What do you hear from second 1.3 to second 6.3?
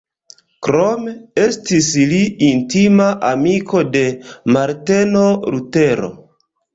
estis li intima amiko de Marteno Lutero.